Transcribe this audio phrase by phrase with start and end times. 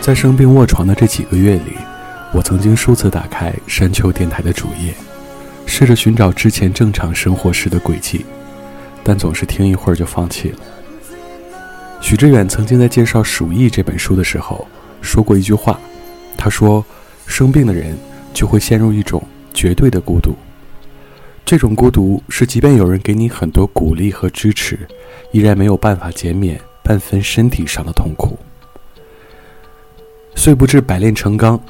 [0.00, 1.76] 在生病卧床的这几个月里，
[2.32, 4.92] 我曾经数次打开山丘电台的主页，
[5.64, 8.26] 试着寻找之前正常生活时的轨迹，
[9.04, 10.58] 但总是听一会儿就放弃了。
[12.00, 14.66] 许志远曾经在介绍《鼠疫》这本书的时候
[15.00, 15.78] 说过一句话，
[16.36, 16.84] 他说
[17.24, 17.96] ：“生病的人
[18.34, 19.22] 就会陷入一种
[19.54, 20.34] 绝对的孤独，
[21.44, 24.78] 这种孤独是即便有人给你很多鼓励和支持，
[25.32, 28.38] 依然没有办法减免半分身体上的痛苦。”
[30.34, 31.60] 虽不至百炼成钢，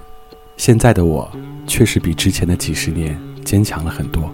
[0.56, 1.30] 现在的我
[1.66, 4.32] 确实比之前的几十年坚强了很多。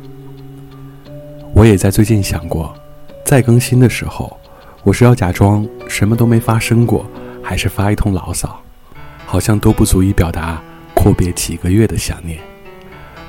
[1.55, 2.75] 我也在最近想过，
[3.25, 4.39] 再更新的时候，
[4.83, 7.07] 我是要假装什么都没发生过，
[7.43, 8.61] 还是发一通牢骚，
[9.25, 10.63] 好像都不足以表达
[10.95, 12.39] 阔别几个月的想念。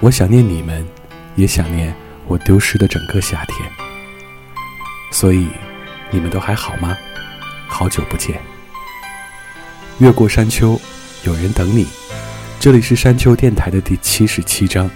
[0.02, 0.86] 我想念你们，
[1.36, 1.96] 也想念
[2.30, 3.70] 我丢失的整个夏天。
[5.12, 5.48] 所以，
[6.12, 6.96] 你们都还好吗？
[7.68, 8.40] 好久不见。
[9.98, 10.80] 越过山丘，
[11.24, 11.88] 有人等你。
[12.60, 14.90] 这里是山丘电台的第七十七章，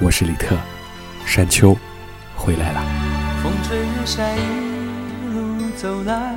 [0.00, 0.56] 我是李特，
[1.24, 1.76] 山丘
[2.34, 2.82] 回来了。
[3.42, 6.34] 风吹日晒一路走来，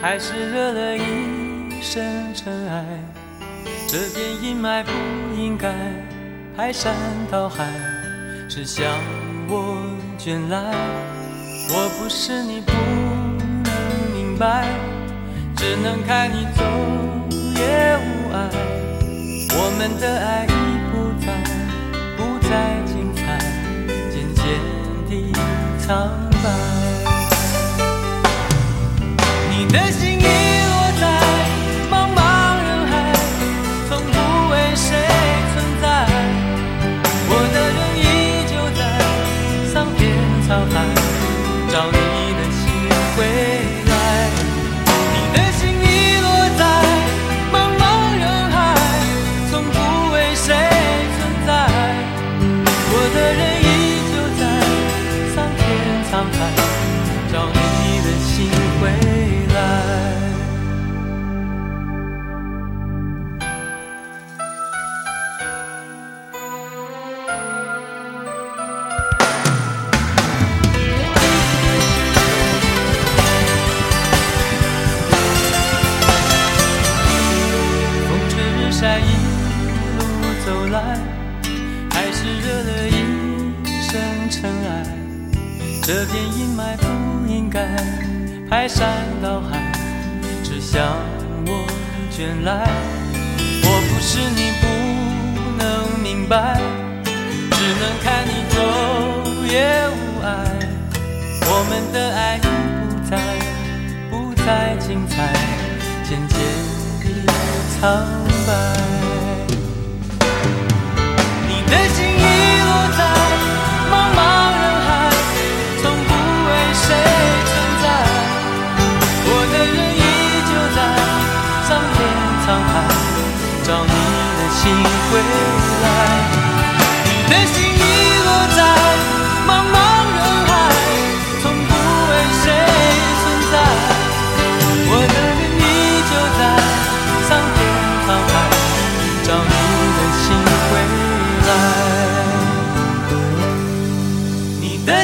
[0.00, 2.84] 还是惹了一身尘埃。
[3.86, 4.90] 这片阴霾不
[5.36, 5.74] 应该
[6.56, 6.94] 排山
[7.30, 7.70] 倒海，
[8.48, 8.86] 是想
[9.48, 9.76] 我
[10.18, 10.74] 卷来。
[11.70, 12.72] 我不是你不
[13.64, 13.70] 能
[14.14, 14.66] 明白。
[15.56, 16.62] 只能看你走
[17.54, 18.36] 也无碍，
[19.56, 20.48] 我们的爱已
[20.90, 20.92] 不
[21.24, 21.26] 再
[22.18, 22.50] 不再
[22.84, 23.22] 精彩，
[24.10, 24.44] 渐渐
[25.08, 25.32] 地
[25.78, 26.10] 苍
[26.42, 26.44] 白。
[29.48, 30.22] 你的心已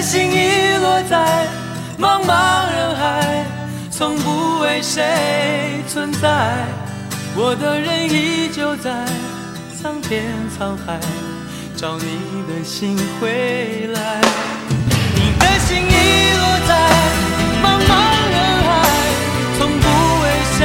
[0.03, 1.47] 心遗落在
[1.99, 3.45] 茫茫人海，
[3.91, 6.65] 从不为谁存在？
[7.37, 8.91] 我的人依旧在
[9.81, 10.25] 苍天
[10.59, 10.99] 沧海，
[11.77, 14.21] 找你的心回来。
[15.15, 16.73] 你的心遗落在
[17.63, 17.93] 茫茫
[18.33, 18.69] 人海，
[19.59, 19.85] 从不
[20.23, 20.25] 为
[20.57, 20.59] 谁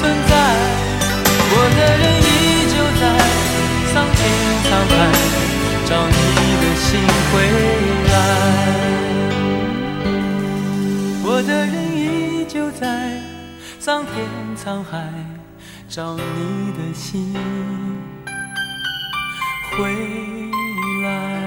[0.00, 0.32] 存在。
[1.52, 2.28] 我的人依
[2.68, 3.02] 旧在
[3.92, 4.18] 苍天
[4.66, 4.92] 沧海，
[5.88, 6.18] 找你
[6.60, 6.88] 的心
[7.32, 7.34] 回
[7.94, 7.99] 来。
[11.42, 13.20] 的人依旧在。
[13.78, 14.14] 桑田
[14.56, 15.10] 沧海，
[15.88, 16.22] 找你
[16.72, 17.34] 的心
[19.72, 19.90] 回
[21.02, 21.46] 来。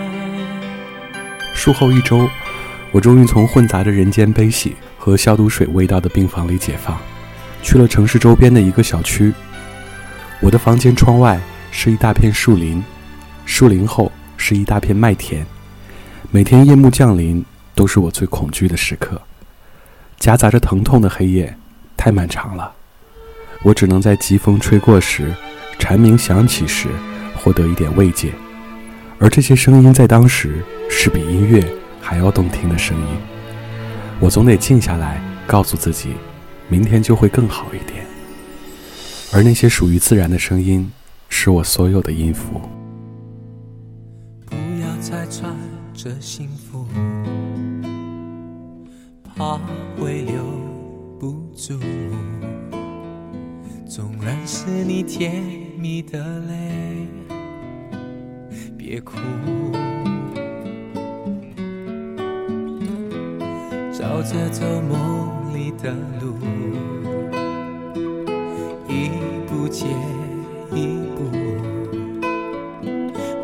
[1.54, 2.28] 术后一周，
[2.92, 6.98] 我终于从混杂着人间悲喜和消毒水味道的病房里解放，
[7.62, 9.31] 去了城市周边的一个小区。
[10.42, 11.40] 我的房间窗外
[11.72, 12.84] 是一大片树林，
[13.45, 15.45] 树林后是一大片麦田。
[16.31, 17.45] 每天夜幕降临，
[17.75, 19.22] 都是我最恐惧的时刻，
[20.24, 21.54] 夹杂着疼痛的黑夜。
[21.98, 22.74] 太漫长了，
[23.62, 25.34] 我只能在疾风吹过时，
[25.78, 26.88] 蝉鸣响起时，
[27.36, 28.31] 获得一点慰藉。
[29.20, 31.62] 而这些声音在当时是比音乐
[32.00, 33.08] 还要动听的声音。
[34.22, 36.14] 我总得静下来，告诉自己，
[36.69, 38.06] 明天就会更好一点。
[39.34, 40.90] 而那些属于自然的声音，
[41.28, 42.62] 是我所有的音符。
[44.46, 45.54] 不要拆穿
[45.94, 46.50] 这心，
[49.35, 49.59] 怕
[49.97, 50.44] 会留。
[51.19, 51.80] 不住，
[53.88, 55.41] 纵然是你甜
[55.80, 57.07] 蜜的泪，
[58.77, 59.13] 别哭。
[63.94, 66.35] 照着走梦里的路，
[68.89, 69.09] 一
[69.47, 69.85] 步接
[70.74, 71.24] 一步，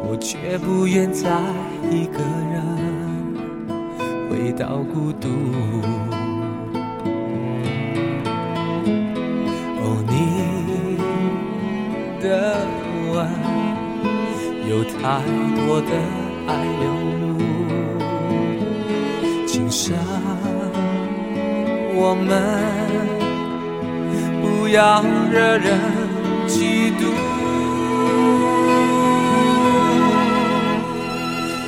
[0.04, 1.30] 我却不愿再
[1.90, 2.49] 一个人
[4.60, 5.30] 到孤独。
[9.80, 10.12] 哦，你
[12.22, 12.28] 的
[13.14, 13.16] 吻，
[14.70, 15.00] 有太
[15.56, 15.92] 多的
[16.46, 16.50] 爱
[16.82, 16.84] 流
[17.22, 17.40] 露。
[19.48, 19.96] 今生
[21.96, 22.30] 我们
[24.42, 25.02] 不要
[25.32, 25.68] 惹人
[26.50, 27.02] 嫉妒。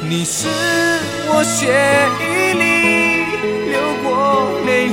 [0.10, 0.50] 你是
[1.34, 1.72] 我血
[2.20, 2.31] 液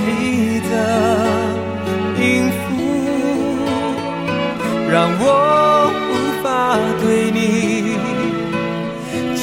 [0.07, 0.73] 你的
[2.21, 2.57] 音符，
[4.91, 5.23] 让我
[6.09, 6.13] 无
[6.43, 6.47] 法。
[7.01, 7.41] 对你
[9.35, 9.41] 假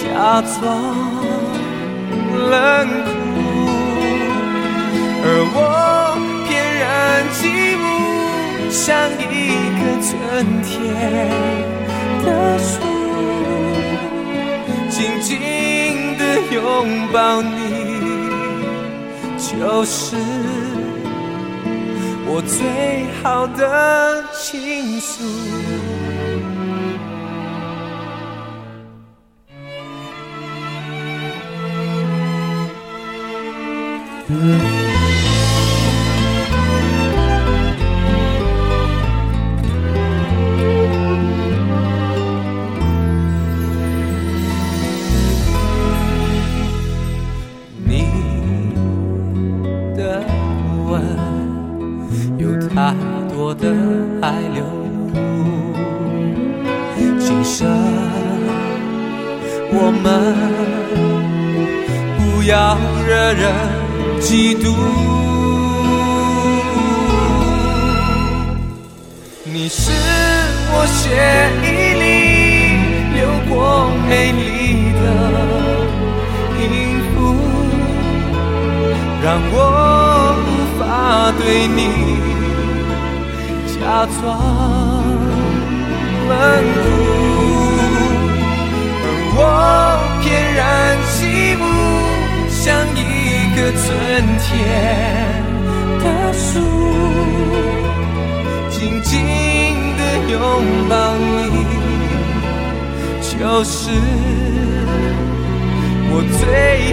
[0.59, 0.61] 装
[2.49, 2.53] 冷
[3.05, 3.07] 酷，
[5.23, 5.25] 而
[5.55, 5.57] 我
[6.45, 6.49] 翩
[6.79, 6.83] 然
[7.33, 7.39] 起
[7.81, 7.83] 舞，
[8.69, 8.83] 像
[9.17, 9.23] 一
[9.79, 10.11] 棵春
[10.61, 10.69] 天
[12.23, 12.27] 的
[12.59, 12.71] 树，
[14.89, 15.27] 紧紧
[16.19, 16.21] 的
[16.53, 16.55] 拥
[17.11, 17.53] 抱你，
[19.59, 20.15] 都是
[22.27, 24.24] 我最好的
[64.65, 64.69] 嫉妒，
[69.43, 69.91] 你是
[70.71, 71.03] 我血
[71.61, 71.65] 液
[72.01, 72.03] 里
[73.13, 73.17] 流
[73.47, 73.53] 过
[74.09, 74.43] 美丽
[75.01, 75.05] 的
[76.59, 76.63] 音
[77.13, 77.15] 符，
[79.23, 79.55] 让我
[80.41, 80.43] 无
[80.79, 80.81] 法
[81.37, 81.79] 对你
[83.75, 83.77] 假
[84.19, 84.23] 装
[86.27, 86.33] 冷
[86.73, 86.83] 酷，
[89.03, 89.05] 而
[89.37, 89.39] 我
[90.23, 90.59] 翩然，
[93.55, 93.81] 个春
[94.39, 94.51] 天
[96.03, 96.59] 的树，
[98.69, 99.13] 紧紧
[99.97, 100.35] 的拥
[100.89, 101.55] 抱你，
[103.21, 103.33] 就
[103.63, 103.89] 是
[106.11, 106.43] 我最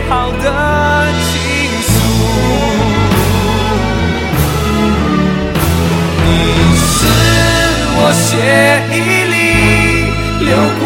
[0.09, 0.47] 好的
[1.27, 1.31] 倾
[1.91, 1.91] 诉。
[6.25, 6.29] 你
[6.79, 6.89] 是
[7.99, 8.23] 我血
[8.95, 8.97] 液
[9.33, 9.35] 里
[10.47, 10.83] 流过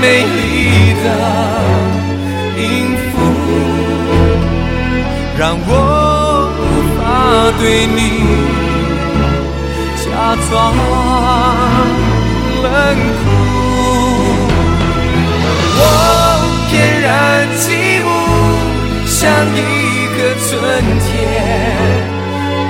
[0.00, 0.40] 美丽。
[1.02, 1.06] 的，
[5.38, 5.68] 让我
[6.58, 6.62] 无
[6.96, 7.00] 法
[7.58, 8.00] 对你
[9.96, 10.04] 假
[10.50, 10.50] 装
[12.62, 12.66] 冷
[13.18, 13.24] 酷。
[15.78, 15.80] 我
[16.68, 17.10] 翩然
[17.58, 17.64] 起
[18.04, 18.06] 舞，
[19.06, 19.20] 像
[19.56, 19.58] 一
[20.12, 20.48] 棵春
[21.00, 21.10] 天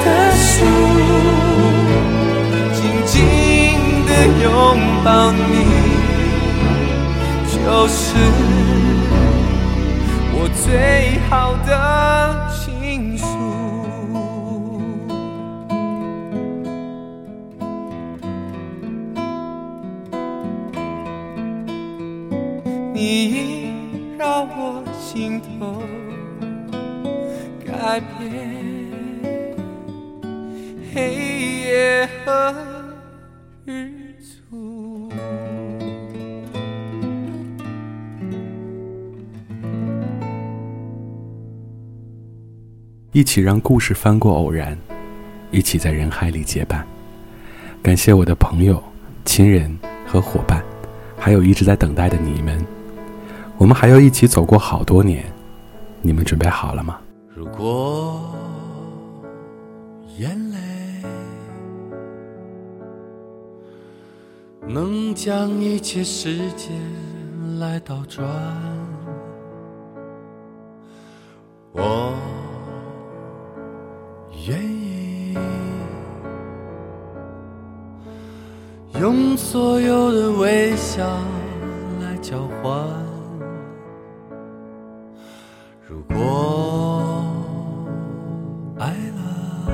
[0.04, 0.54] 的树，
[2.72, 3.14] 紧紧
[4.06, 4.10] 地
[4.42, 4.46] 拥
[5.04, 5.42] 抱你。
[7.52, 8.02] 就是
[10.54, 13.26] 最好的倾诉。
[22.94, 23.72] 你已
[24.16, 25.82] 让我心头
[27.66, 28.30] 改变，
[30.94, 30.94] 黑
[31.66, 32.54] 夜和
[33.64, 33.91] 日。
[43.12, 44.76] 一起让故事翻过偶然，
[45.50, 46.86] 一起在人海里结伴。
[47.82, 48.82] 感谢我的朋友、
[49.26, 50.64] 亲人和伙伴，
[51.18, 52.64] 还有一直在等待的你们。
[53.58, 55.26] 我们还要一起走过好多年，
[56.00, 57.00] 你们准备好了吗？
[57.34, 58.34] 如果
[60.16, 60.56] 眼泪
[64.66, 66.72] 能将一切时间
[67.58, 68.26] 来倒转，
[71.72, 72.14] 我。
[74.48, 75.36] 愿意
[78.98, 81.06] 用所有的微笑
[82.00, 82.84] 来交换。
[85.86, 87.24] 如果
[88.78, 89.70] 爱了，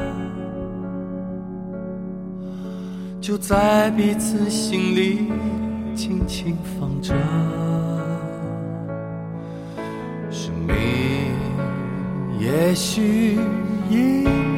[3.23, 5.33] 就在彼此心里
[5.95, 7.15] 轻轻放着。
[10.31, 10.77] 生命
[12.39, 13.39] 也许
[13.89, 14.58] 应。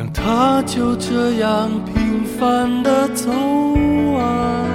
[0.00, 3.30] 让它就这样平凡的走
[4.14, 4.66] 完，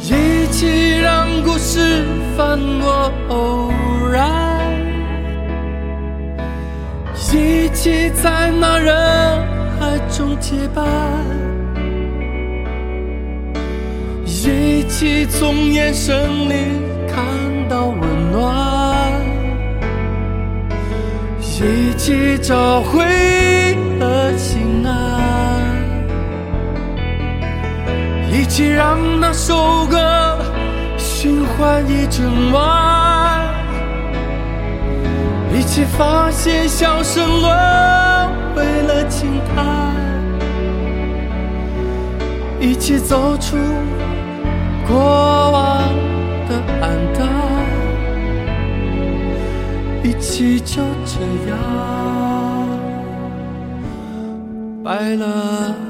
[0.00, 2.04] 一起让故事
[2.36, 3.72] 翻过偶
[4.12, 4.30] 然，
[7.32, 8.94] 一起在那人
[9.80, 10.86] 海中结伴，
[14.24, 16.14] 一起从眼神
[16.48, 16.54] 里
[17.08, 17.24] 看
[17.68, 18.77] 到温暖。
[21.60, 23.04] 一起找回
[23.98, 25.20] 了心安，
[28.30, 30.38] 一起让那首歌
[30.96, 33.52] 循环一整晚，
[35.52, 37.50] 一起发现笑声沦
[38.54, 39.94] 为了轻叹，
[42.60, 43.56] 一起走出
[44.86, 44.96] 过
[45.50, 46.07] 往。
[50.20, 51.58] 起就这样。
[54.84, 55.87] 白了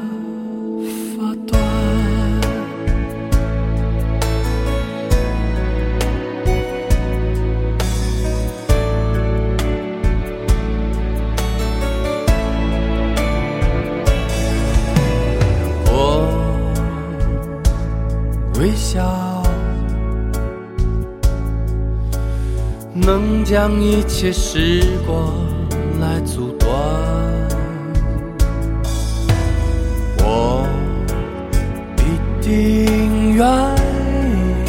[23.09, 25.33] 能将一切时光
[25.99, 26.69] 来阻断，
[30.19, 30.69] 我
[31.97, 32.03] 一
[32.45, 33.47] 定愿
[33.79, 34.61] 意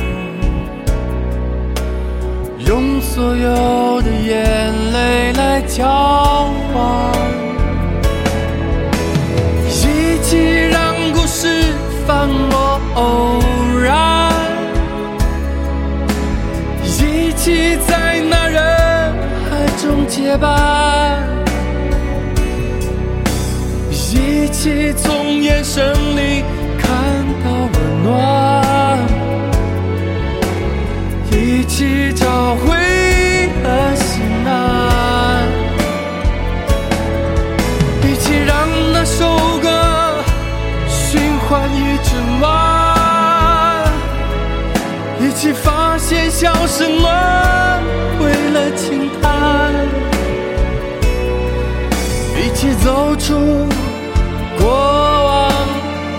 [2.66, 5.84] 用所有的眼泪来交
[6.74, 7.12] 换，
[20.30, 21.28] 夜半，
[23.90, 26.44] 一起从眼神里
[26.78, 26.88] 看
[27.44, 28.14] 到温暖，
[31.32, 32.78] 一起找回
[33.64, 35.50] 了心安，
[38.04, 38.54] 一起让
[38.94, 39.26] 那首
[39.64, 39.68] 歌
[40.88, 42.48] 循环一整晚，
[45.22, 47.49] 一起发现笑声沦
[52.84, 53.68] 走出
[54.58, 55.52] 过往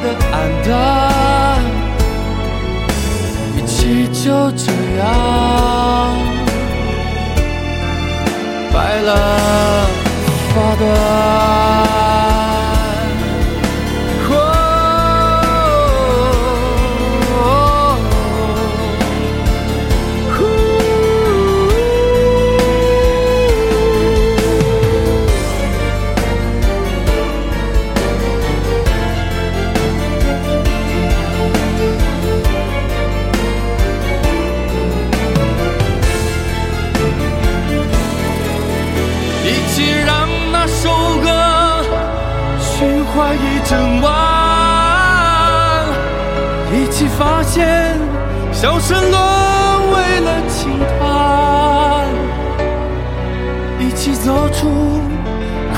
[0.02, 0.34] 的暗
[0.68, 0.70] 淡，
[3.56, 4.64] 一起就这
[4.98, 5.02] 样
[8.72, 9.08] 白了
[10.54, 11.39] 发端。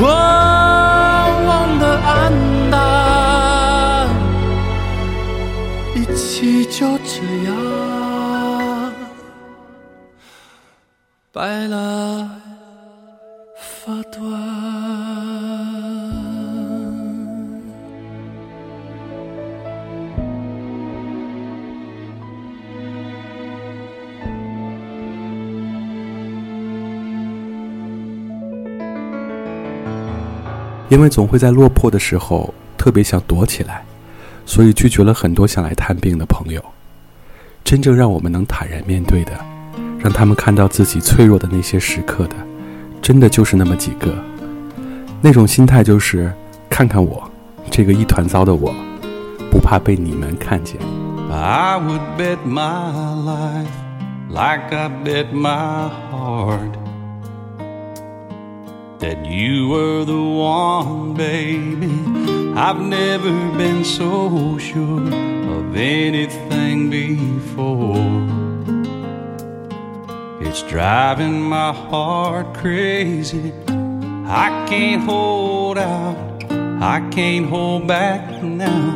[0.03, 2.11] 过往的黯
[2.73, 4.11] 淡，
[5.95, 7.51] 一起就这样
[11.31, 12.29] 白了
[13.57, 14.62] 发端。
[30.93, 33.83] 因为总会在落魄的时候特别想躲起来，
[34.45, 36.63] 所以拒绝了很多想来探病的朋友。
[37.65, 39.33] 真正让我们能坦然面对的，
[39.99, 42.37] 让他们看到自己脆弱的那些时刻的，
[43.01, 44.15] 真的就是那么几个。
[45.23, 46.31] 那种心态就是，
[46.69, 47.23] 看看我，
[47.71, 48.75] 这个一团糟的我，
[49.51, 50.77] 不怕被你们看见。
[51.31, 52.93] I would bet my
[53.25, 53.65] life
[54.29, 56.82] like I bet my heart.
[59.03, 61.91] That you were the one, baby.
[62.55, 65.09] I've never been so sure
[65.57, 67.97] of anything before.
[70.47, 73.53] It's driving my heart crazy.
[74.25, 76.45] I can't hold out,
[76.81, 78.95] I can't hold back now,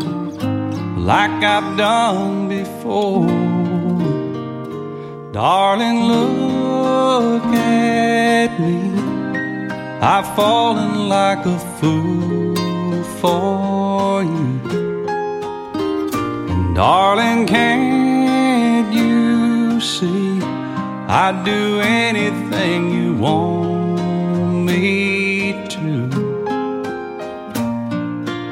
[0.97, 3.27] like I've done before.
[5.33, 9.16] Darling, look at me.
[10.01, 14.61] I've fallen like a fool for you.
[16.51, 20.41] And darling, can't you see
[21.09, 26.11] I'd do anything you want me to?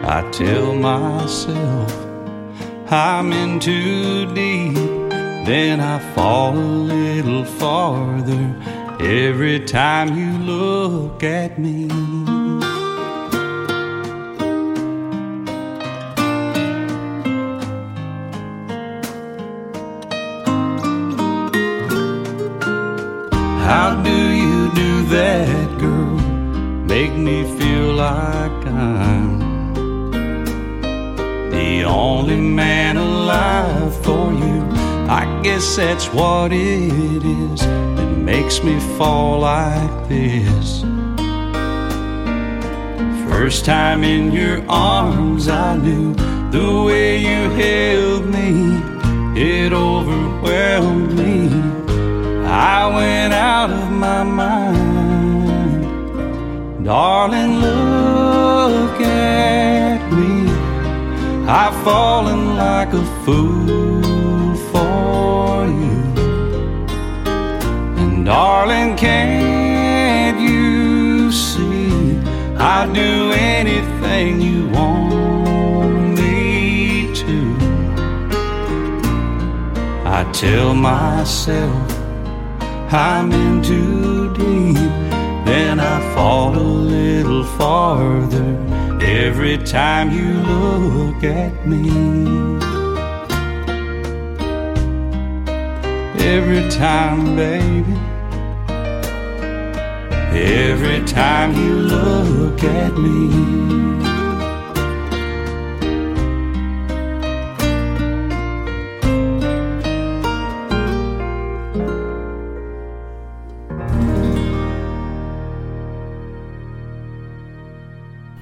[0.07, 1.93] I tell myself
[2.91, 4.75] I'm in too deep,
[5.47, 8.55] then I fall a little farther
[9.01, 11.89] every time you look at me.
[23.65, 26.19] How do you do that, girl?
[26.87, 29.39] Make me feel like I'm
[31.51, 34.63] the only man alive for you.
[35.09, 37.84] I guess that's what it is
[38.37, 40.83] makes me fall like this.
[43.31, 46.15] First time in your arms, I knew
[46.51, 48.51] the way you held me,
[49.41, 51.49] it overwhelmed me.
[52.75, 55.85] I went out of my mind.
[56.85, 60.35] Darling, look at me.
[61.47, 63.94] I've fallen like a fool
[68.25, 72.17] Darling, can't you see
[72.57, 77.57] I'd do anything you want me to?
[80.07, 81.93] I tell myself
[82.91, 84.95] I'm in too deep,
[85.45, 88.57] then I fall a little farther
[89.03, 91.91] every time you look at me.
[96.25, 98.04] Every time, baby
[100.35, 103.55] every time you look at me.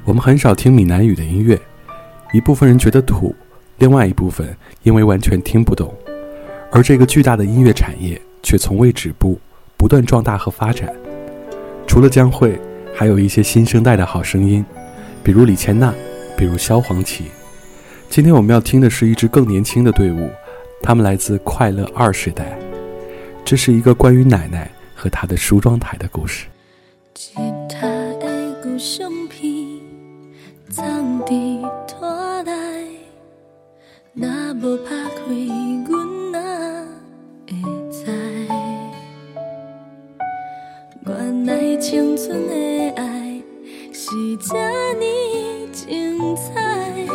[0.04, 1.58] 我们很少听闽南语的音乐，
[2.32, 3.34] 一部分人觉得土，
[3.78, 5.94] 另外一部分因为完全听不懂，
[6.70, 9.40] 而这个巨大的音乐产业却从未止步，
[9.78, 11.01] 不断壮大和发展。
[11.92, 12.58] 除了江蕙，
[12.94, 14.64] 还有一些新生代的好声音，
[15.22, 15.92] 比如李千娜，
[16.38, 17.26] 比如萧煌奇。
[18.08, 20.30] 今天我们要听的是一支更年轻的队伍，
[20.82, 22.58] 他们来自快乐二时代。
[23.44, 26.46] 这是一个关于奶奶和她的梳妆台的故事。
[27.36, 27.44] 原
[41.44, 42.54] 来青春的
[42.94, 43.42] 爱
[43.92, 44.54] 是这
[44.94, 45.04] 呢
[45.72, 47.06] 精彩，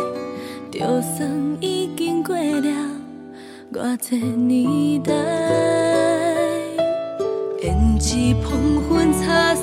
[0.70, 2.70] 就算已经过了
[3.72, 5.14] 偌济年代，
[7.62, 9.62] 胭脂碰粉擦洗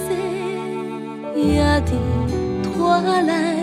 [1.35, 1.93] 也伫
[2.63, 3.55] 拖来，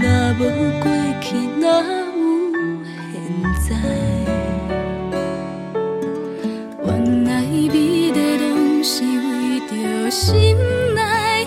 [0.00, 0.08] 若
[0.38, 0.40] 无
[0.80, 1.84] 过去，哪有
[3.12, 3.14] 现
[3.68, 4.05] 在？
[10.10, 10.56] 心
[10.94, 11.00] 内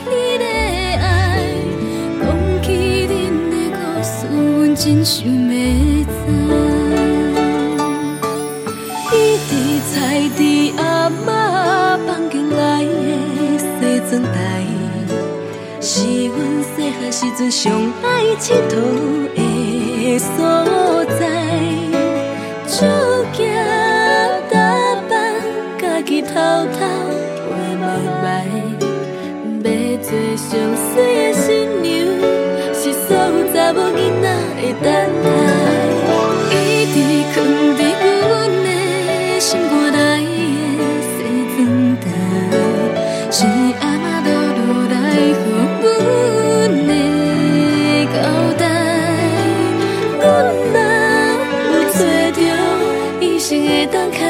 [0.06, 0.44] 迄个
[1.02, 1.06] 爱。
[2.20, 2.24] 讲
[2.64, 2.68] 起
[3.08, 3.12] 恁
[3.50, 5.52] 的故事，阮真想要
[6.06, 6.12] 知。
[9.12, 9.14] 伊
[9.48, 9.52] 伫
[9.90, 9.94] 菜
[10.36, 10.40] 市
[10.78, 11.28] 阿嬷
[12.06, 12.88] 放进来的
[13.58, 13.62] 西
[14.10, 14.38] 装袋，
[15.82, 15.92] 是
[16.28, 17.64] 阮细汉时阵上
[18.04, 18.06] 爱
[18.40, 18.72] 佚佗
[19.36, 19.40] 的
[20.20, 20.30] 所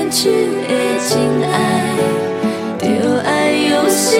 [0.09, 0.73] 当牵手的
[1.07, 1.53] 真爱，
[2.79, 4.19] 就爱用心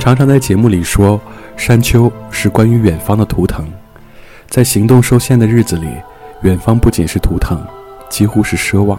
[0.00, 1.20] 常常在节目里说，
[1.58, 3.70] 山丘是关于远方的图腾。
[4.48, 5.88] 在行动受限的日子里，
[6.40, 7.62] 远方不仅是图腾，
[8.08, 8.98] 几乎是奢望。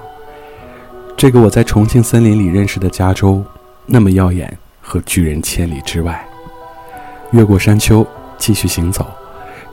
[1.17, 3.43] 这个我在重庆森林里认识的加州，
[3.87, 6.23] 那么耀眼和拒人千里之外。
[7.31, 8.05] 越过山丘，
[8.37, 9.07] 继续行走。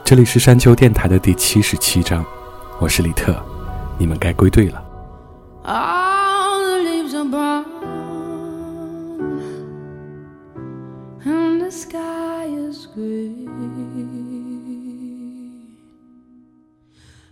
[0.02, 2.24] 这里是山丘电台的第七十七章，
[2.78, 3.36] 我是李特，
[3.98, 4.82] 你们该归队了。
[5.62, 6.07] 啊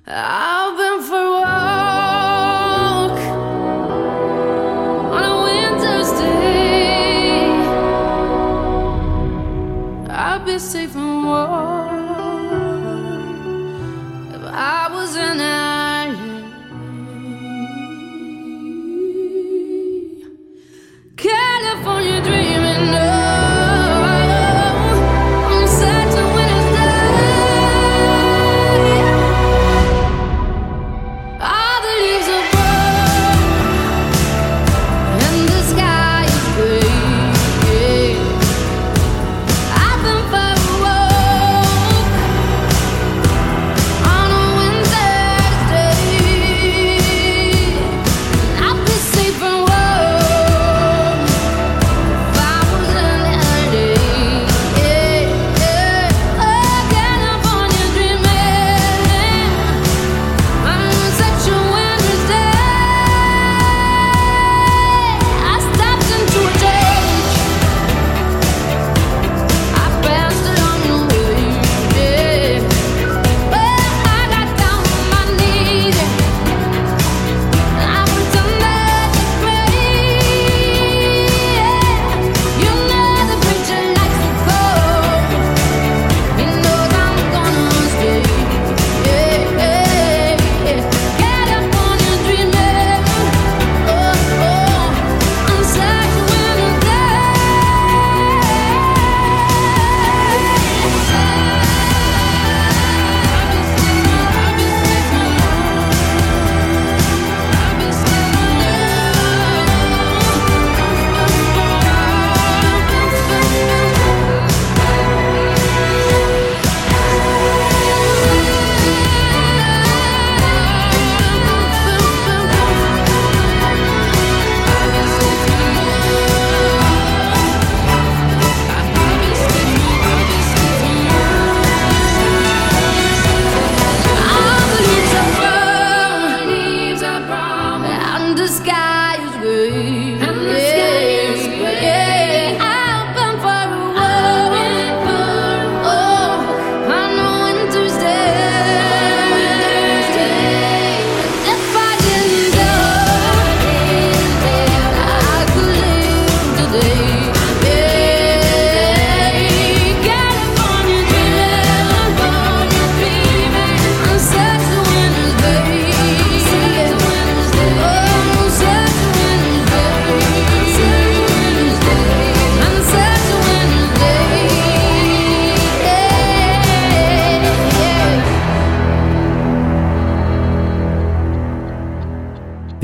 [0.09, 3.19] I've been for a walk
[5.11, 7.51] on a winter's day.
[10.09, 11.97] I'd be safe and warm
[14.35, 15.41] if I was an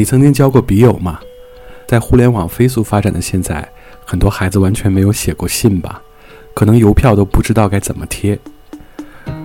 [0.03, 1.21] 你曾经交过笔友吗？
[1.87, 3.69] 在互联网飞速发展的现在，
[4.05, 6.03] 很多孩子完全没有写过信吧。
[6.55, 8.37] 可能邮票都不知道该怎么贴。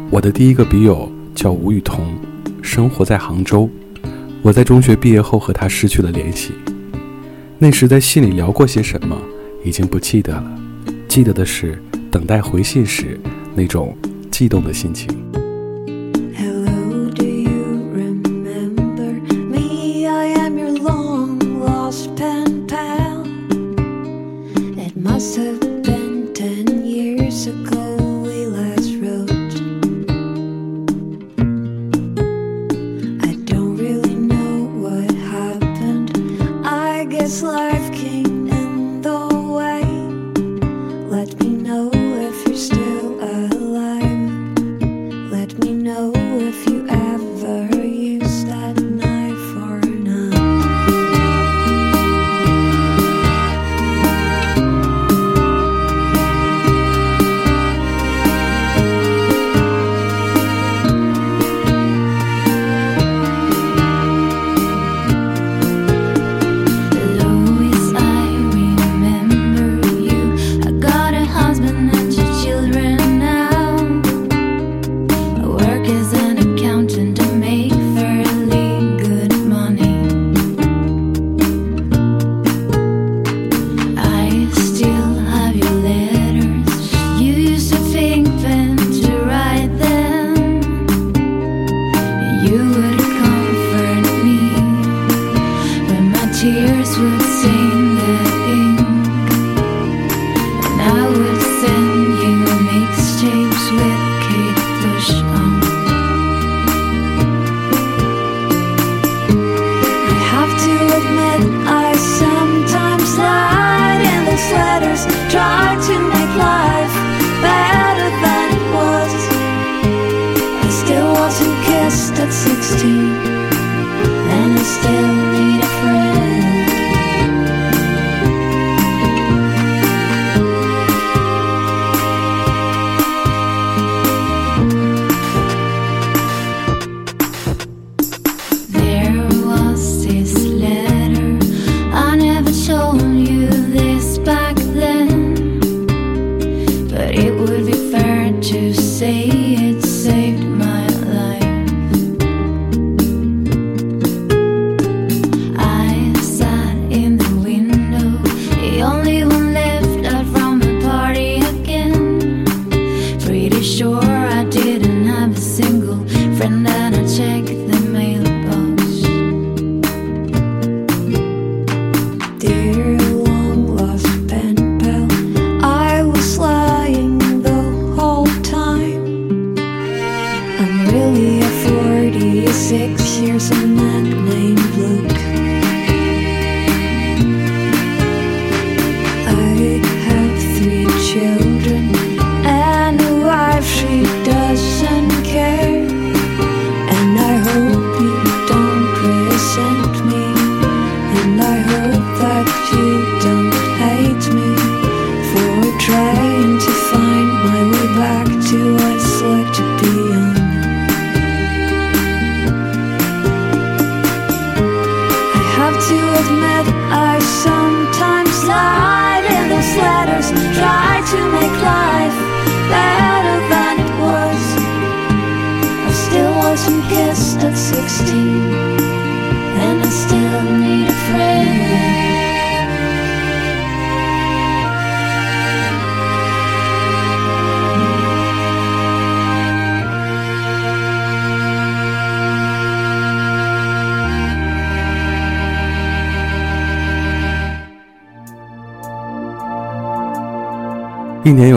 [0.10, 2.12] 我的第一个笔友叫吴雨桐，
[2.63, 3.70] 生活在杭州。
[4.41, 6.54] 我在中学毕业后和他失去了联系。
[7.60, 9.15] 那时在信里聊过些什么，
[9.63, 10.52] 已经不记得了。
[11.08, 13.20] 记得的是等待回信时
[13.54, 13.96] 那种
[14.32, 15.08] 悸动的心情。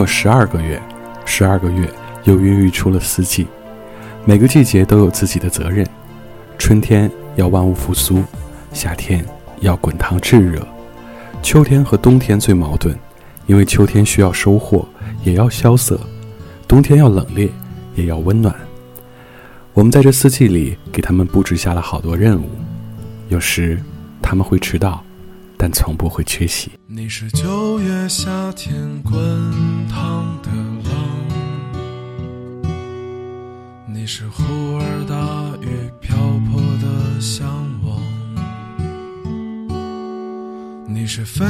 [0.05, 0.81] 十二个月，
[1.25, 1.89] 十二个月
[2.23, 3.47] 又孕育出了四季。
[4.25, 5.87] 每个季节都有自己的责任：
[6.57, 8.23] 春天要万物复苏，
[8.71, 9.25] 夏天
[9.61, 10.65] 要滚烫炙热，
[11.41, 12.95] 秋天和冬天最矛盾，
[13.47, 14.87] 因为秋天需要收获，
[15.23, 15.97] 也要萧瑟；
[16.67, 17.49] 冬天要冷冽，
[17.95, 18.53] 也要温暖。
[19.73, 22.49] 我们在这四季里给他们布置下了好多任务，
[23.29, 23.81] 有时
[24.21, 25.03] 他们会迟到，
[25.57, 26.71] 但从不会缺席。
[26.85, 29.01] 你是九月夏天。
[34.11, 34.43] 你是忽
[34.77, 35.15] 而大
[35.65, 36.17] 雨瓢
[36.51, 37.47] 泼的向
[37.81, 37.97] 往。
[40.85, 41.45] 你是飞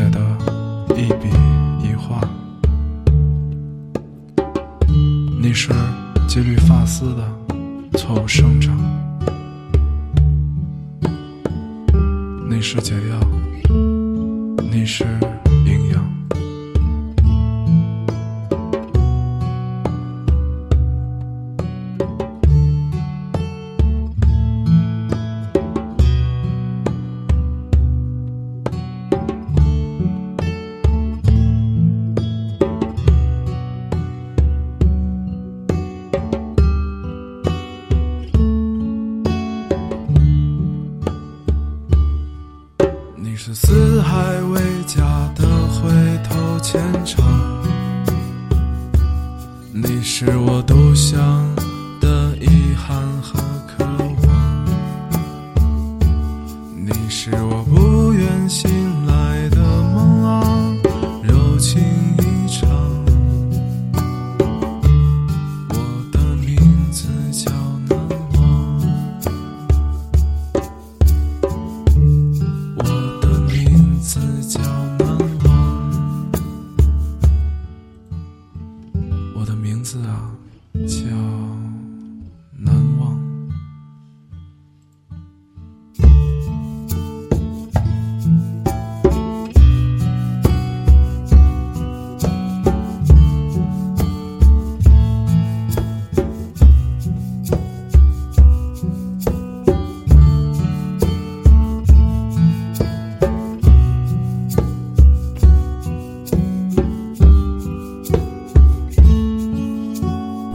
[0.00, 0.18] 写的
[0.96, 1.28] 一笔
[1.82, 2.26] 一画，
[5.38, 5.68] 你是
[6.26, 8.74] 几缕发丝的错误生长，
[12.48, 13.20] 你是解药，
[14.72, 15.04] 你是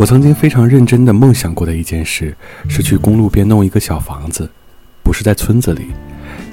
[0.06, 2.38] 我曾经非常认真的梦想过的一件事，
[2.70, 4.48] 是去公路边弄一个小房子，
[5.02, 5.88] 不是在村子里，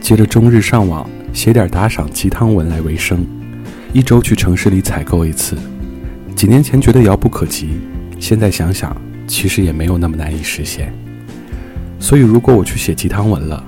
[0.00, 3.26] 接着终日上网写点打赏鸡汤文来为生，
[3.92, 5.54] 一周去城市里采购一次。
[6.34, 7.78] 几年前觉得遥不可及，
[8.18, 8.96] 现在想想，
[9.26, 10.90] 其实也没有那么难以实现。
[12.00, 13.62] 所以，如果我去写鸡汤文了，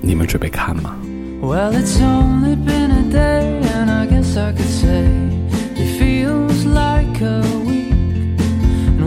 [0.00, 0.96] 你们准备看吗
[1.42, 5.04] ？Well, it's only been a day, and I guess I could say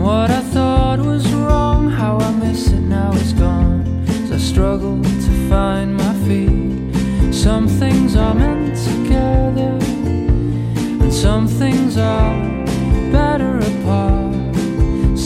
[0.04, 4.04] what I thought was wrong, how I miss it now is gone.
[4.06, 7.32] As I struggle to find my feet.
[7.32, 9.72] Some things are meant together,
[11.02, 12.34] and some things are
[13.10, 14.54] better apart.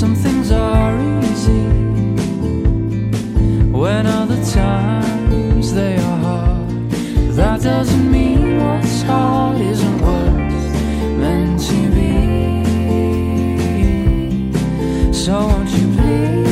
[0.00, 1.64] Some things are easy,
[3.80, 6.90] when other times they are hard.
[7.40, 8.27] That doesn't mean
[15.28, 16.47] don't you please?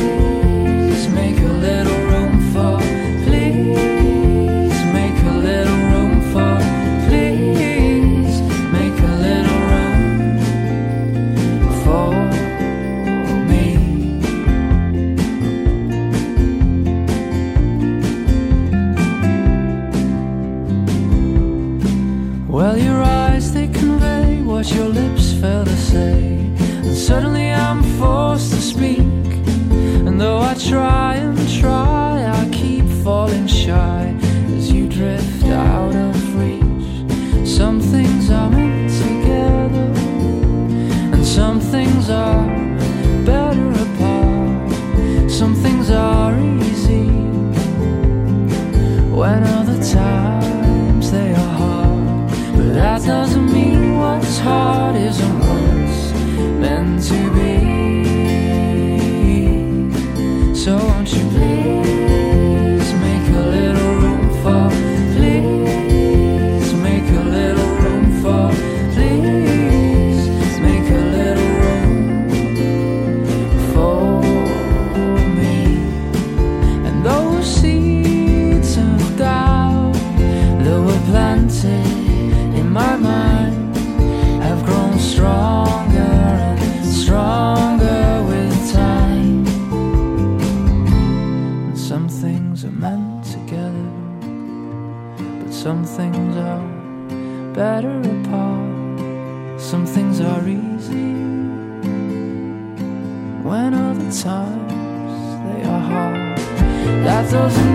[107.37, 107.66] souls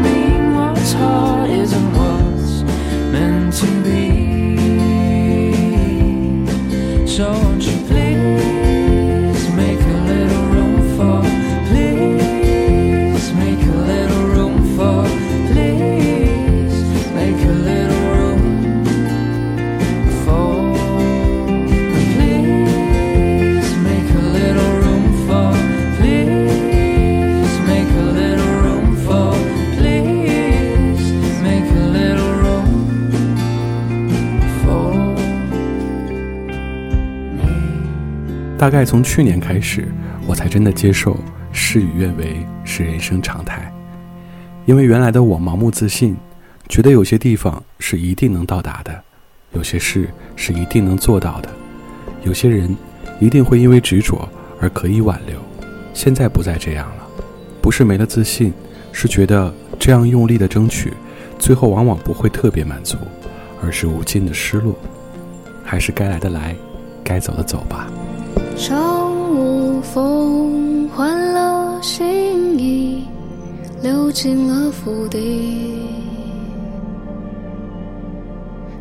[38.63, 39.89] 大概从去年开始，
[40.25, 41.19] 我才真的接受
[41.51, 43.75] 事与愿违是人生常态。
[44.67, 46.17] 因为原来的我盲目自信，
[46.69, 49.03] 觉得有些地方是一定能到达的，
[49.51, 51.49] 有些事是一定能做到的，
[52.23, 52.77] 有些人
[53.19, 54.29] 一定会因为执着
[54.61, 55.37] 而可以挽留。
[55.93, 57.07] 现在不再这样了，
[57.61, 58.53] 不是没了自信，
[58.93, 60.93] 是觉得这样用力的争取，
[61.37, 62.97] 最后往往不会特别满足，
[63.61, 64.73] 而是无尽的失落。
[65.65, 66.55] 还是该来的来，
[67.03, 67.89] 该走的走吧。
[68.57, 73.05] 上午风换了新衣，
[73.83, 75.79] 流进了府邸。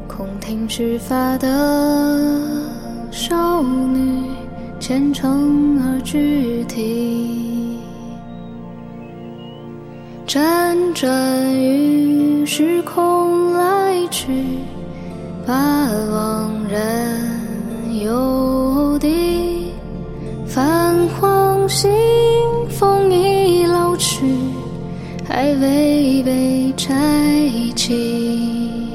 [0.08, 1.48] 空庭须发的
[3.12, 4.24] 少女，
[4.80, 7.80] 虔诚而具体。
[10.28, 14.46] 辗转于时空来去，
[15.46, 15.54] 把
[16.12, 19.41] 往人邮递。
[20.54, 21.90] 泛黄信
[22.68, 24.26] 封已老去，
[25.26, 26.94] 还未被拆
[27.74, 28.90] 启。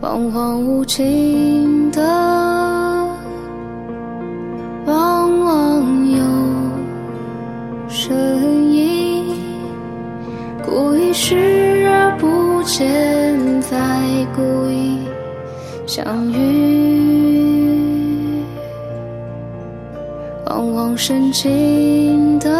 [0.00, 2.00] 惶惶无情的，
[4.86, 6.22] 往往有
[7.88, 9.24] 声音。
[10.64, 13.76] 故意视而不见，再
[14.32, 15.00] 故意
[15.88, 17.09] 相遇。
[20.60, 22.50] 往往深情的，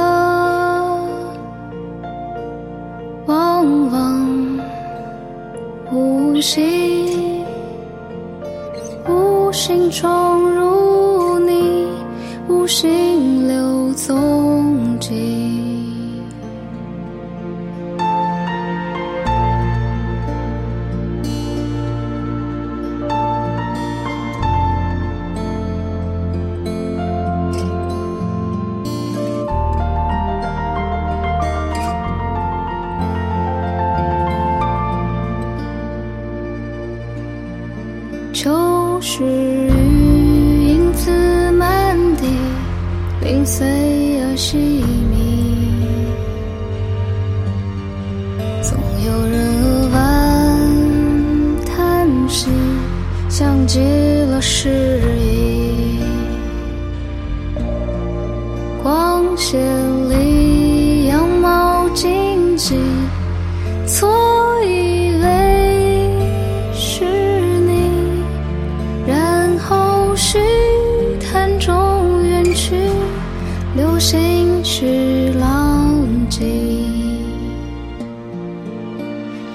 [3.26, 4.58] 往往
[5.92, 7.44] 无心，
[9.06, 11.88] 无心闯入你，
[12.48, 15.39] 无心留踪迹。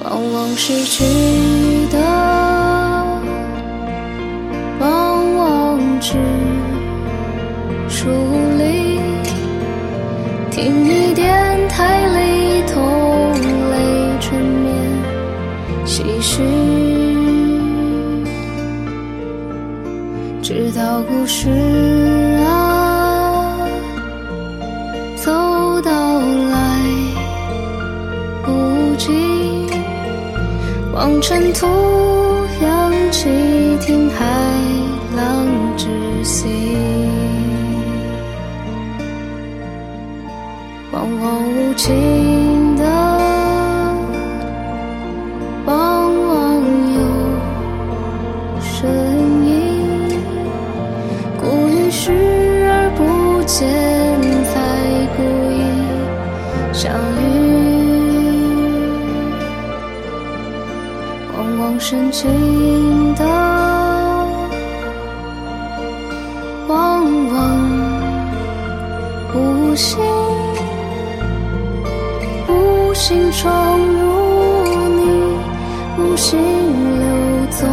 [0.07, 1.03] 往往失去
[1.91, 1.97] 的，
[4.79, 6.13] 往往只
[7.89, 8.07] 梳
[8.59, 8.99] 理。
[10.51, 13.33] 听你电台里同
[13.71, 13.75] 类
[14.21, 14.75] 沉眠
[15.85, 16.43] 唏嘘，
[20.43, 22.04] 直到故事。
[31.05, 31.67] 望尘土
[32.63, 33.29] 扬起，
[33.79, 34.25] 听海
[35.15, 35.45] 浪
[35.77, 35.85] 窒
[36.23, 36.47] 息，
[40.91, 41.93] 往往无情
[61.87, 63.23] 深情的，
[66.67, 67.35] 往往
[69.35, 69.99] 无心。
[72.49, 74.65] 无心闯入
[74.95, 75.37] 你，
[75.99, 77.05] 无心留
[77.51, 77.69] 踪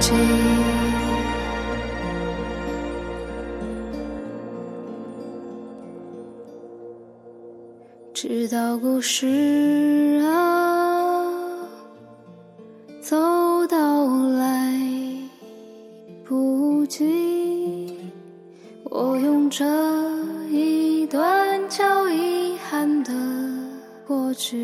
[0.00, 0.14] 迹。
[8.14, 9.26] 直到故事
[24.06, 24.56] 过去。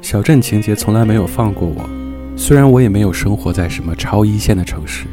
[0.00, 1.88] 小镇情节从来没有放过我，
[2.36, 5.06] 虽然我也没有生活在什么超一线的城市，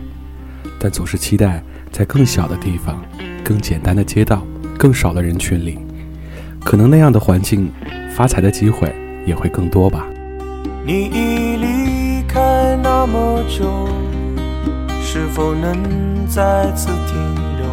[0.80, 3.06] 但总是期待在更小的地方、
[3.44, 4.44] 更简单的街道、
[4.80, 5.78] 更少的人群里，
[6.60, 7.72] 可能那样的环境，
[8.16, 8.92] 发财的机会
[9.28, 10.08] 也会更多吧。
[10.86, 13.88] 你已离开那么久，
[15.16, 17.16] 是否能再次停
[17.60, 17.68] 留？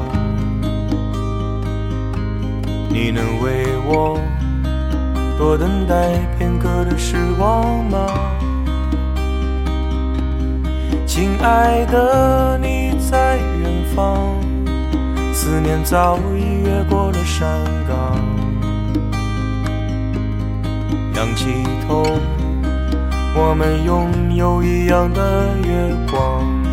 [2.91, 4.21] 你能为我
[5.39, 8.07] 多等待片刻的时光吗？
[11.07, 14.37] 亲爱的，你在远方，
[15.33, 17.49] 思念早已越过了山
[17.89, 18.21] 岗，
[21.15, 21.47] 仰起
[21.89, 22.05] 头。
[23.35, 26.70] 我们拥有一样的月光。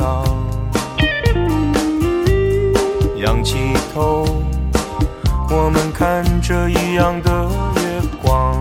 [0.00, 0.24] 山岗，
[3.16, 4.24] 仰起头，
[5.50, 7.30] 我们看着一样的
[7.76, 8.56] 月光，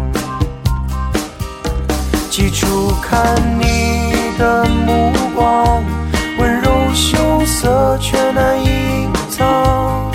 [2.30, 5.82] 起初看你的目光。
[6.38, 10.12] 温柔羞涩却难以隐藏，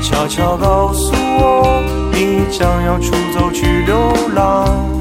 [0.00, 1.82] 悄悄告诉我
[2.12, 4.97] 你将要出走去流浪。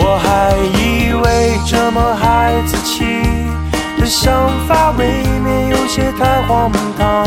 [0.00, 3.04] 我还以为这么孩子气
[3.98, 7.26] 的想法，未免有些太荒唐。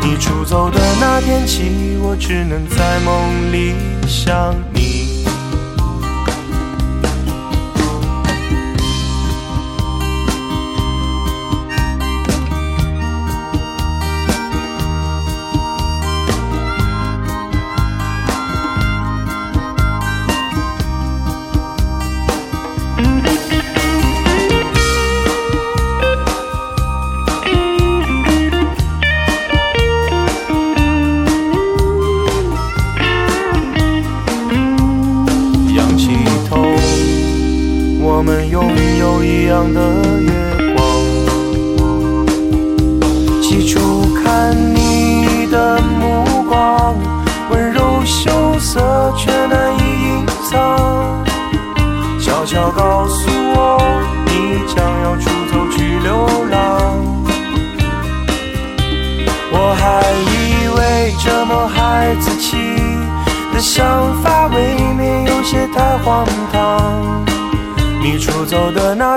[0.00, 3.74] 你出走的那天起，我只能在梦里
[4.08, 4.91] 想你。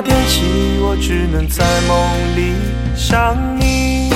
[0.05, 0.43] 天气，
[0.81, 1.97] 我只能在梦
[2.35, 2.53] 里
[2.95, 4.11] 想你。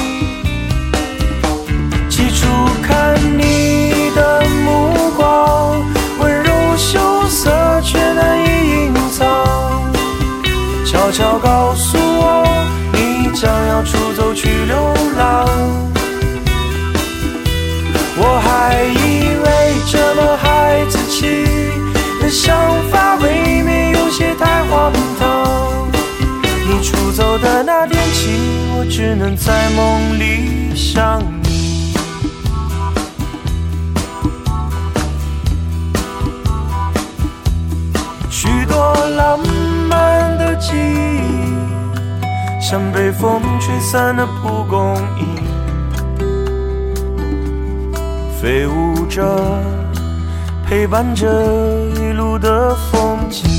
[2.07, 2.45] 记住
[2.83, 5.81] 看你的目光，
[6.19, 9.25] 温柔羞涩却难以隐藏。
[10.85, 12.45] 悄悄告诉我，
[12.93, 15.47] 你将要出走去流浪。
[18.21, 19.47] 我还以为
[19.91, 21.45] 这么孩子气
[22.21, 22.55] 的想
[22.91, 23.58] 法为。
[27.41, 28.29] 的那天起，
[28.77, 31.93] 我只能在梦里想你。
[38.29, 39.39] 许多浪
[39.89, 45.27] 漫的记忆，像被风吹散的蒲公英，
[48.41, 49.61] 飞舞着，
[50.65, 51.27] 陪伴着
[51.95, 53.58] 一路的风景。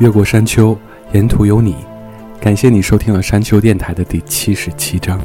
[0.00, 0.74] 越过山丘，
[1.12, 1.76] 沿途有你。
[2.40, 5.20] 感谢你收听了山丘电台的第七十七章，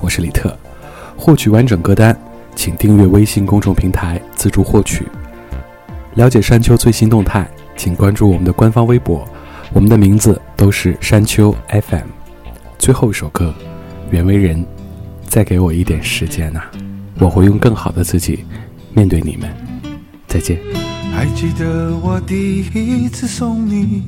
[0.00, 0.56] 我是李特。
[1.16, 2.16] 获取完整歌单，
[2.54, 5.04] 请订阅微信公众平台自助获取。
[6.14, 9.28] 了解山丘最新动态，请关注我们的官方微博，
[9.72, 12.06] 我们的名字都是山丘 FM。
[12.78, 13.52] 最后一首歌，
[14.12, 14.64] 袁惟仁，
[15.26, 16.62] 再给我一点时间呐、
[17.18, 18.44] 我会用更好的自己
[18.92, 19.50] 面对你们。
[20.28, 20.56] 再见。
[21.14, 24.02] 还记得我第一次送你，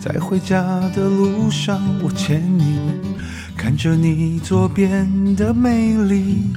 [0.00, 0.60] 在回家
[0.94, 2.76] 的路上，我牵你，
[3.56, 6.52] 看着你左边的美丽，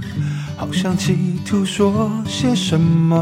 [0.58, 3.18] 好像企图说些什么。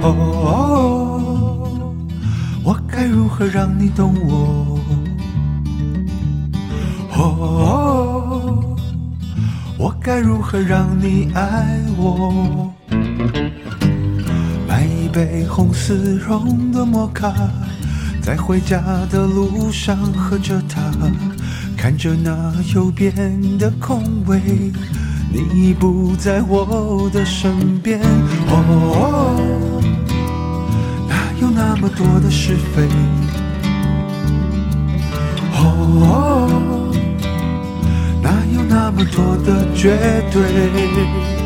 [0.00, 1.92] 哦，
[2.62, 4.78] 我该如何让你懂我？
[7.14, 8.76] 哦，
[9.76, 12.72] 我该如何让你爱我？
[15.12, 17.34] 杯红丝绒的摩卡，
[18.22, 20.80] 在回家的路上喝着它，
[21.76, 23.12] 看着那右边
[23.58, 24.40] 的空位，
[25.30, 28.00] 你已不在我的身边。
[28.48, 29.82] 哦，
[31.06, 32.88] 哪有那么多的是非？
[35.54, 36.90] 哦，
[38.22, 41.41] 哪有那么多的绝对？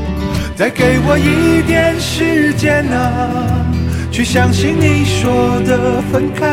[0.57, 3.67] 再给我一点时间啊，
[4.11, 6.47] 去相信你说的分开。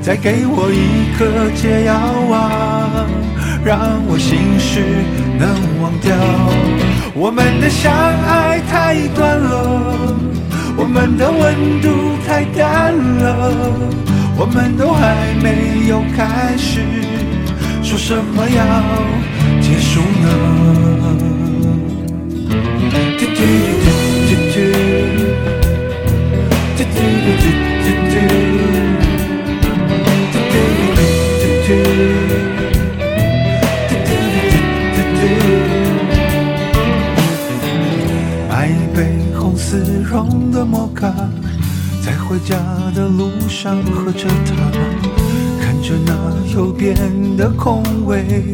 [0.00, 1.92] 再给我一颗解药
[2.32, 3.04] 啊，
[3.64, 4.80] 让我心事
[5.36, 5.48] 能
[5.82, 6.14] 忘掉。
[7.14, 10.14] 我们的相爱太短了，
[10.76, 11.88] 我们的温度
[12.24, 13.50] 太淡了，
[14.36, 16.80] 我们都还没有开始，
[17.82, 18.62] 说什么要
[19.60, 20.63] 结束呢？
[38.48, 41.12] 买一杯红丝绒的摩卡，
[42.02, 42.56] 在回家
[42.94, 44.54] 的路上喝着它，
[45.60, 46.12] 看着那
[46.54, 46.94] 右边
[47.36, 48.44] 的空位，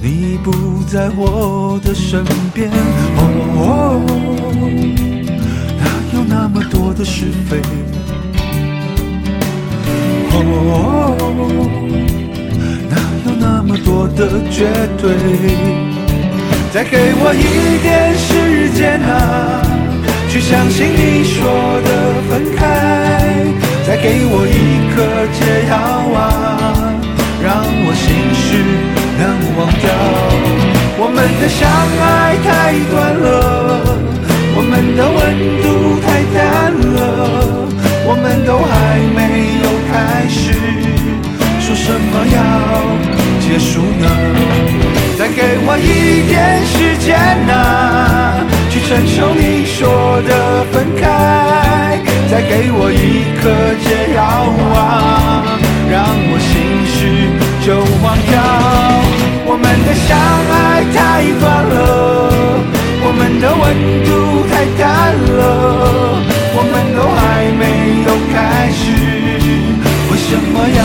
[0.00, 0.52] 你不
[0.86, 2.70] 在我的身边。
[3.16, 4.00] 哦，
[5.78, 5.84] 哪
[6.16, 7.60] 有那么多的是非？
[10.36, 11.16] 哦，
[12.90, 12.92] 哪
[13.24, 14.20] 有那么多的
[14.50, 14.66] 绝
[14.98, 15.04] 对？
[16.72, 19.62] 再给我一点时间啊，
[20.28, 21.38] 去相信你说
[21.84, 21.88] 的
[22.28, 22.60] 分开。
[23.86, 24.96] 再给我一颗
[25.36, 25.72] 解药
[26.18, 26.18] 啊，
[27.40, 28.04] 让我心
[28.34, 28.44] 事
[29.20, 29.22] 能
[29.56, 29.86] 忘掉。
[30.96, 31.62] 我们的相
[32.00, 32.48] 爱太
[32.90, 33.26] 短了，
[34.56, 35.16] 我们的温
[35.62, 35.64] 度
[36.02, 36.38] 太淡
[36.96, 36.98] 了，
[38.06, 39.18] 我们都还没
[39.64, 40.52] 有开始，
[41.60, 42.38] 说什么要
[43.40, 44.06] 结束呢？
[45.18, 47.16] 再给我一点时间
[47.48, 51.02] 啊，去承受你说的分开。
[52.30, 53.42] 再给我一颗
[53.84, 54.20] 解药
[54.74, 55.56] 啊，
[55.88, 55.94] 让
[56.30, 56.52] 我心
[56.84, 56.96] 事
[57.64, 58.32] 就忘掉。
[59.46, 60.18] 我们的相
[60.50, 60.98] 爱太
[61.40, 61.74] 短了，
[63.04, 63.62] 我们的温
[64.04, 64.08] 度
[64.50, 64.82] 太淡
[65.38, 65.38] 了
[66.64, 67.62] 我们都还没
[68.06, 68.34] 有开
[68.72, 68.82] 始，
[70.10, 70.80] 为什么要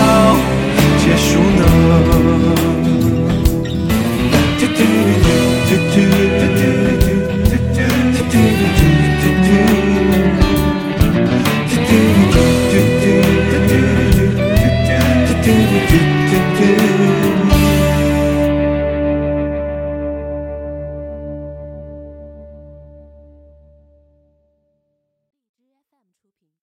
[0.97, 1.61] 结束呢？